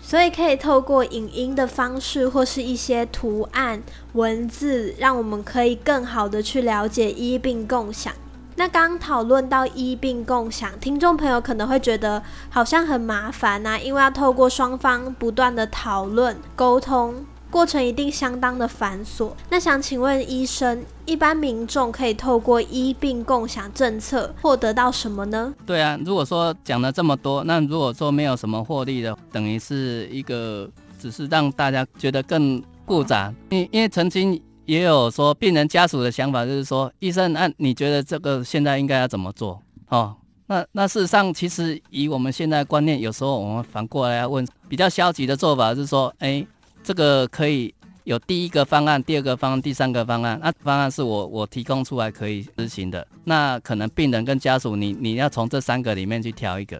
[0.01, 3.81] 所以可以透过影音的方式，或是一些图案、
[4.13, 8.13] 文字，让我们可以更好的去了解医病共享。
[8.57, 17.25] 那刚讨论到医病共享，听众朋友可能会觉得好像很麻烦呐，因为要透过双方不断的讨论沟通。
[17.55, 19.31] 过程一定相当的繁琐。
[19.49, 25.53] 那想请问医生，一般民众可以透过医病共享政策获得到什么呢？
[25.65, 33.33] 对啊，如果说讲了这么多，那如果说没有什么获利的，等于是一个只是让大家觉得更复杂。
[33.51, 39.57] 因因为曾经也有说病人家属的想法，就是说医生，那你觉得这个现在应该要怎么做？
[39.87, 40.13] 哦，
[40.47, 46.45] 那那事实上，其实以我们现在观念，有时候我们反过来要问，比较消极的做法是说，哎。
[46.85, 47.73] 这个可以
[48.03, 50.39] 有第一个方案、第二个方案、第三个方案。
[50.39, 53.05] 那方案是我我提供出来可以执行的。
[53.23, 56.79] 那可能病人跟家属，你你要从这三个里面去挑一个。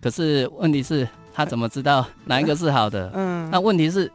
[0.00, 3.12] 可是问题是，他怎么知道哪一个是好的？
[3.14, 3.48] 嗯。
[3.52, 4.10] 那问题是，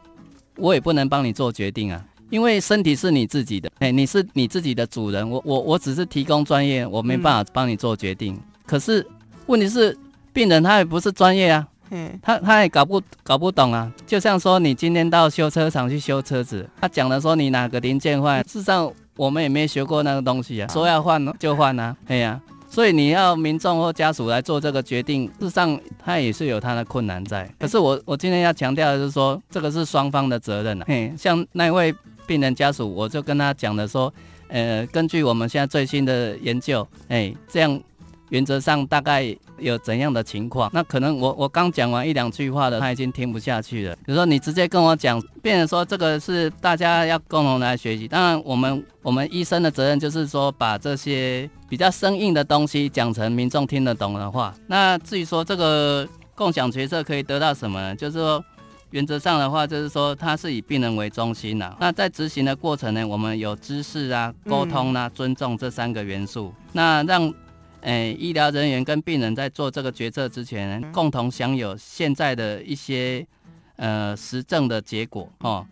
[0.56, 5.28] 我也不能帮你做决定啊，因为身体是你自己的，哎，你是你自己的主人。
[5.28, 8.38] 我我我只是提供专业，我没办法帮你做决定。
[8.66, 9.04] 可是
[9.46, 9.96] 问题是，
[10.34, 11.66] 病人他也不是专业啊。
[11.90, 27.48] 嗯，他他也搞不搞不懂啊，就像说你今天到修车厂去修车子，他讲的说你哪个零件坏，事实上我们也没学过那个东西啊，说要换就换啊，哎呀，所以你要民众或家属来做这个决定，事实上他也是有他的困难在。
[27.58, 30.84] 可是我我今天要强调的是说，这个是双方的责任啊。
[30.86, 31.94] 嘿，像那位
[32.26, 34.12] 病人家属，我就跟他讲的说，
[34.48, 37.80] 呃，根据我们现在最新的研究，哎，这样。
[38.30, 40.70] 原则上大概有怎样的情况？
[40.72, 43.94] 那可能我我刚讲完一两句话的，他已经听不下去了。
[43.96, 48.08] 比如说你直接跟我讲，变成说这个是大家要共同来学习。
[48.08, 54.54] 当然，我们我们医生的责任就是说把这些比较生硬的东西讲成民众听得懂的话。
[54.66, 58.42] 那至于说这个共享决策可以得到什么呢，就是说
[58.90, 61.76] 原则上的话，就是说它是以病人为中心的。
[61.80, 67.34] 那在执行的过程呢，我们有知识啊、沟通啊、尊重这三个元素，那让。
[67.82, 73.26] 诶，医疗人员跟病人在做这个决策之前，共同享有现在的一些
[73.76, 75.66] 呃实证的结果哦。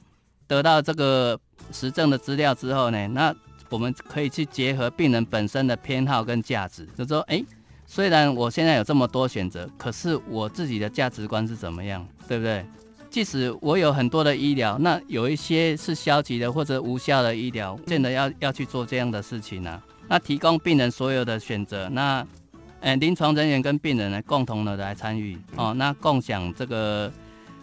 [0.46, 1.38] 得到这个
[1.72, 3.34] 实证的资料之后呢，那
[3.68, 7.44] 我们可以去结合病人本身的偏好跟价值，就说，诶，
[7.86, 12.64] 虽然我现在有这么多选择，可是我自己的价值观是怎么样，对不对？
[13.11, 19.82] 即使我有很多的医疗，那有一些是消极的或者无效的医疗，真的要要去做这样的事情呢？
[20.09, 22.26] 那提供病人所有的选择，那，
[22.80, 27.12] 呃，临床人员跟病人呢共同的来参与哦，那共享这个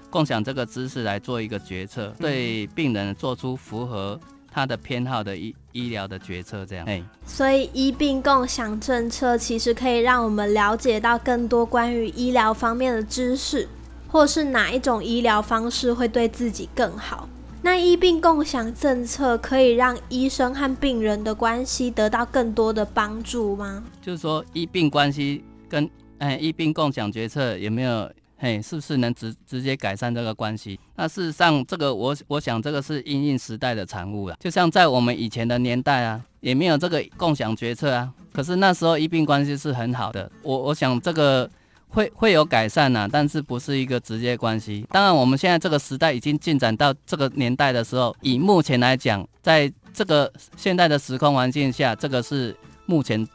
[0.10, 4.20] 共享这个知识来做一个决策，对病人做出符合
[4.52, 6.86] 他的偏好的医医疗的决策，这样。
[6.86, 13.68] 哎，所以医病共享政策其实可以让我们了解到更多关于医疗方面的知识。
[14.08, 17.28] 或是哪一种医疗方式会对自己更好？
[17.66, 23.84] 那医病共享政策可以让医生和病人的关系得到更多的帮助吗？
[24.04, 25.90] 就是说医病关系跟
[26.20, 28.08] 哎医病共享决策有没有
[28.38, 30.80] 嘿，是不是能直直接改善这个关系？
[30.96, 34.38] 那事实上，这个我我想这个是因应时代的产物了。
[34.40, 40.32] 就像在我们以前的年代啊，也没有这个共享决策啊，可是那时候医病关系是很好的。
[40.44, 41.50] 我我想这个。
[41.90, 44.86] 会会有改善呐，但是不是一个直接关系。
[44.90, 52.56] 当然，我们现在这个时代已经进展到这个年代的时候，以目前来讲，在这个现在的时空环境下，这个是
[52.86, 53.26] 目前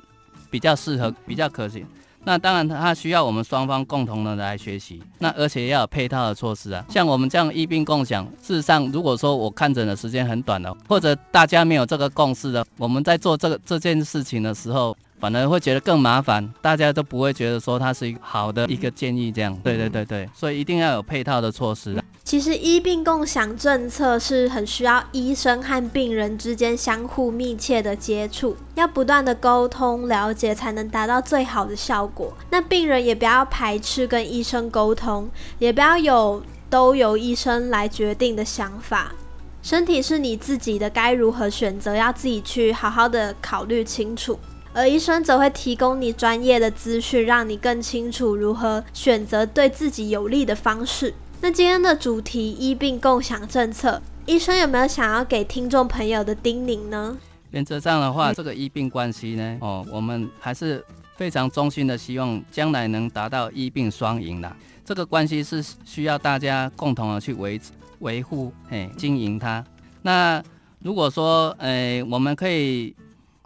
[0.50, 1.86] 比较适合、比较可行。
[2.22, 5.02] 那当然，它需要我们双方共同的来学习。
[5.20, 8.26] 那而且要有配套的措施啊，像我们这样医病共享。
[8.42, 14.94] 事实上，如果说我看诊的时间很短了，或者大家没有这个共识的，我们在做这个这件事情的时候。
[15.20, 22.02] 反而会觉得更麻烦，大家都不会觉得说它是一好的一个建议，这样，对对对对，所以一定要有配套的措施。
[22.22, 32.32] 其实医病共享政策是很需要医生和病人之间相互密切的接触，要不断的沟通了解，才能达到最好的效果。
[32.50, 39.12] 那病人也不要排斥跟医生沟通，也不要有都由医生来决定的想法。
[39.60, 44.38] 身体是你自己的，该如何选择，要自己去好好的考虑清楚。
[44.72, 51.12] 而医生则会提供你专业的资讯，让你更清楚如何选择对自己有利的方式。
[51.40, 57.16] 那今天的主题医病共享政策，医生有没有想要给听众朋友的叮咛呢？
[57.50, 60.84] 原则上的话，这个医病关系呢，哦，我们还是
[61.16, 64.56] 非常衷心的希望将来能达到医病双赢的。
[64.84, 67.60] 这个关系是需要大家共同的去维
[67.98, 69.64] 维护，哎，经营它。
[70.02, 70.40] 那
[70.78, 72.94] 如果说，哎，我们可以。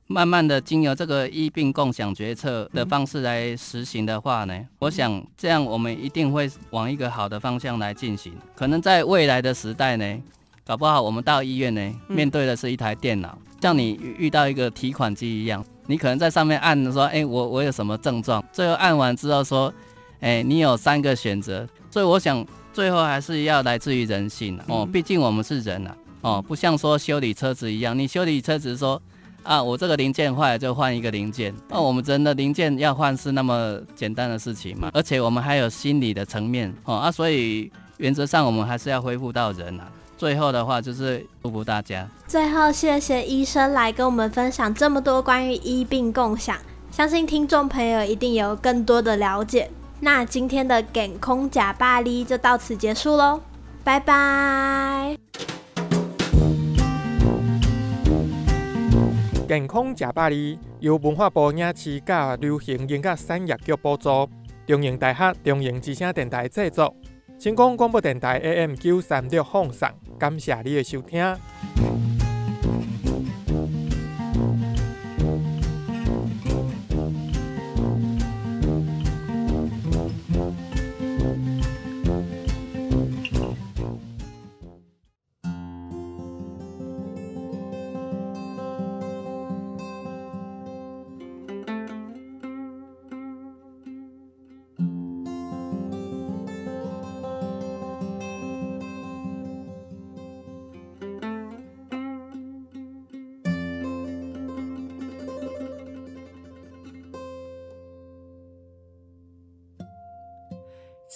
[0.06, 8.34] 慢慢的，经由这个医病共享决策的方式来实行的话呢，我想这样我们一定会往一个好的方向来进行。
[8.54, 10.22] 可能在未来的时代呢，
[10.66, 18.44] 搞不好我们到医院呢，面对的是一台电脑，像你遇到一个提款机一样，你可能在上面按说，哎，我我有什么症状？
[18.52, 19.72] 最后按完之后说，
[20.20, 21.66] 哎，你有三个选择。
[21.90, 29.00] 所以我想最后还是要来自于人性哦，毕竟我们是人啊，哦，不像说修理车子一样，你修理车子说。
[29.44, 31.54] 啊，我这个零件坏了就换一个零件。
[31.68, 34.90] 那我们人的零件要换是那么简单的事情吗？
[34.92, 39.86] 而且我们还有心理的层面哦啊，所以原则上我们还是要恢复到人啊。
[40.16, 42.08] 最后的话就是祝福大家。
[42.26, 46.56] 最后谢谢医生来跟我们分享这么多关于医病共享，
[46.90, 49.70] 相信听众朋友一定有更多的了解。
[50.00, 53.40] 那今天的梗空假巴黎就到此结束喽，
[53.82, 55.63] 拜拜。
[59.46, 64.26] 健康食百里由文化部影视甲流行音乐产业局补助，
[64.66, 66.94] 中营大学中营之声电台制作，
[67.38, 69.86] 成功广播电台 AM 九三六放送，
[70.18, 71.36] 感谢你的收听。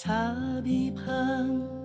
[0.01, 0.33] 茶
[0.63, 1.78] 米香，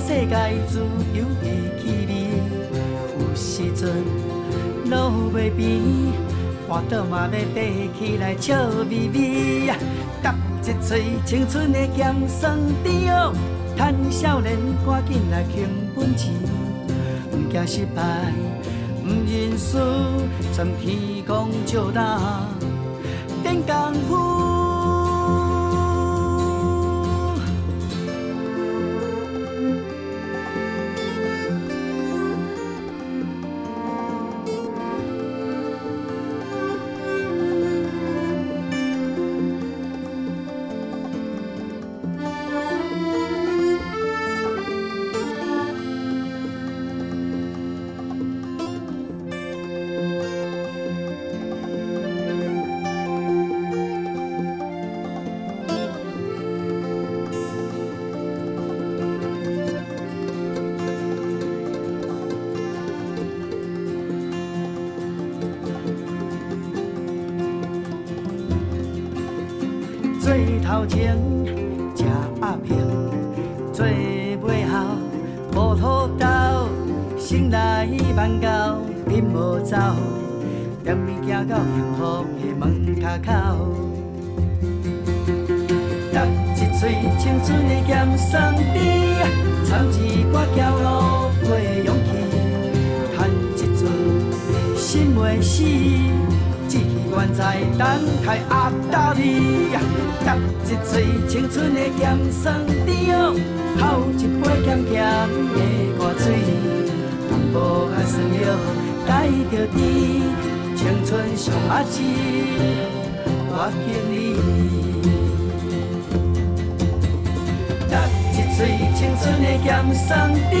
[0.00, 0.34] 世界
[0.66, 0.80] 自
[1.12, 1.46] 由的
[1.78, 2.12] 气味。
[3.18, 4.02] 有时阵
[4.86, 6.12] 路袂平，
[6.66, 7.60] 花朵嘛要爬
[7.98, 8.56] 起来笑
[8.88, 9.70] 眯眯。
[10.22, 13.32] 搭一嘴青春的咸酸甜哦，
[13.76, 16.32] 趁少年赶紧来兴奋钱，
[17.30, 18.02] 不惊失败，
[19.04, 19.78] 不认输，
[20.52, 22.46] 全天公照大，
[23.42, 24.49] 练功夫。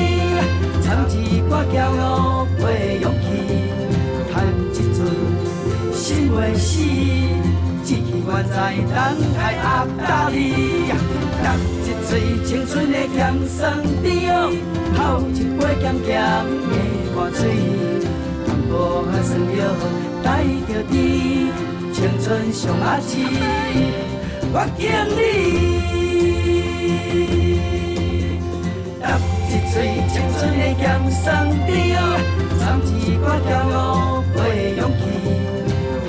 [0.00, 0.08] 甜，
[0.82, 2.62] 掺一挂骄傲的
[3.00, 3.26] 勇气，
[4.32, 4.34] 叹
[4.72, 4.98] 一阵。
[5.92, 6.68] 心未死，
[7.84, 8.94] 志气还在等
[9.36, 9.64] 待压
[10.06, 10.34] 倒你。
[11.42, 11.44] 喝
[11.84, 12.10] 一嘴
[12.44, 13.58] 青春的咸酸
[14.02, 14.08] 甜，
[14.96, 16.72] 泡一杯咸咸的
[17.14, 17.40] 热水，
[18.46, 18.72] 淡薄
[19.12, 19.60] 仔酸药
[20.22, 20.26] 带
[20.68, 20.94] 着甜，
[21.92, 23.10] 青春上阿姊，
[24.52, 24.80] 我敬
[25.16, 25.18] 你。
[29.50, 29.74] 一嘴
[30.08, 32.00] 青春的咸酸甜哦，
[32.60, 32.62] 掺
[32.94, 34.38] 一挂骄傲的
[34.78, 35.02] 勇气。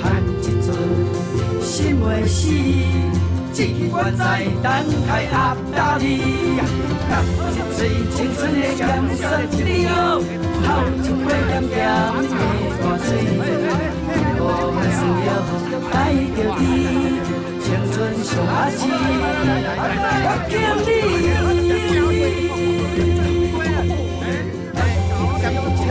[0.38, 0.70] 一阵
[1.60, 2.38] 心未死，
[3.52, 4.22] 志气还在
[4.62, 4.64] 等
[5.08, 5.34] 待压
[5.74, 6.06] 倒你。
[7.10, 7.10] 喝
[7.50, 7.78] 一嘴
[8.14, 8.80] 青春的咸
[9.18, 9.20] 酸
[9.50, 10.22] 甜哦，
[10.62, 11.82] 泡一杯咸咸的
[12.78, 13.10] 热水，
[14.38, 14.40] 无
[14.78, 15.26] 限思念
[15.90, 15.94] 带
[16.30, 16.62] 着甜，
[17.58, 18.78] 青春上阿姊，
[20.22, 20.54] 我敬
[20.86, 20.88] 你。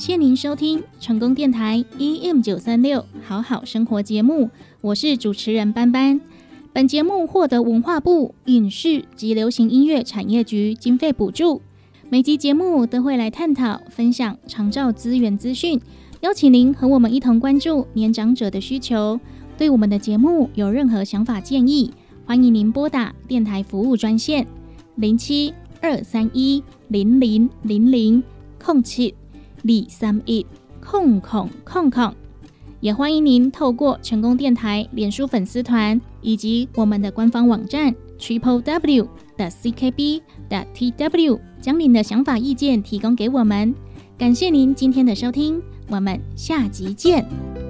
[0.00, 4.48] 谢您收听成功电台 EM 九三六好好生活节目，
[4.80, 6.18] 我是主持人班班。
[6.72, 11.60] 本节目获得文化部影视及流行音乐产业局经费补助。
[12.08, 15.78] 每集节目都会来探讨、分享长照资源资讯，
[16.22, 19.20] 邀请您和我们一同关注年长者的需求。
[19.58, 21.92] 对我们的节目有任何想法建议，
[22.24, 24.46] 欢迎您拨打电台服务专线
[24.96, 28.22] 零七二三一零零零零
[28.58, 29.14] 空七。
[29.62, 30.46] 李三一
[30.80, 32.14] 空空空空，
[32.80, 43.74] 也欢迎您透过成功电台脸书粉丝团以及我们的官方网站 triple w 的 ckb 的 tw，将您的想法意见提供给我们。
[44.18, 47.69] 感谢您今天的收听，我们下集见。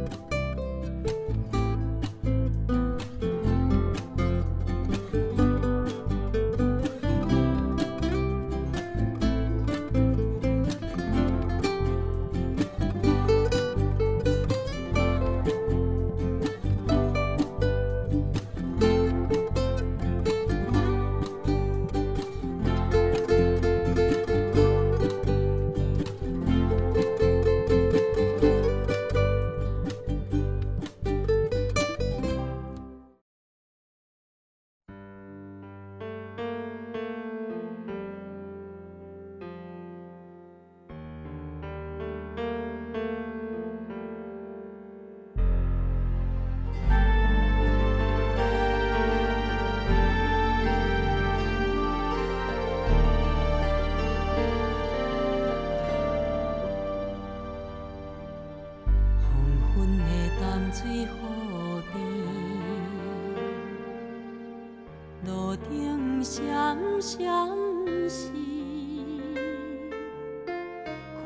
[67.11, 68.31] 闪闪时，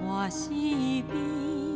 [0.00, 1.73] 看西边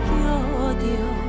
[0.00, 1.25] 叫着。